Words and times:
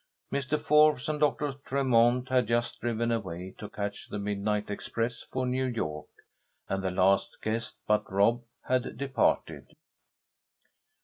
Mr. 0.33 0.59
Forbes 0.59 1.07
and 1.09 1.19
Doctor 1.19 1.53
Tremont 1.63 2.27
had 2.29 2.47
just 2.47 2.81
driven 2.81 3.11
away 3.11 3.53
to 3.59 3.69
catch 3.69 4.09
the 4.09 4.17
midnight 4.17 4.71
express 4.71 5.21
for 5.29 5.45
New 5.45 5.65
York, 5.65 6.07
and 6.67 6.83
the 6.83 6.89
last 6.89 7.37
guest 7.43 7.77
but 7.85 8.11
Rob 8.11 8.41
had 8.63 8.97
departed. 8.97 9.75